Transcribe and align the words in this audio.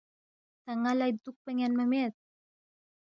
تا 0.63 0.71
ن٘ا 0.81 0.91
لہ 0.99 1.07
دُوکپا 1.23 1.51
یَنما 1.59 1.85
مید 1.91 2.13